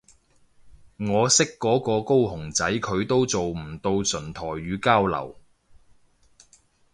[0.97, 5.39] 我識嗰個高雄仔佢都做唔到純台語交流